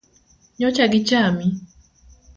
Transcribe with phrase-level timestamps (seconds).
[0.59, 1.47] Nyocha gichami?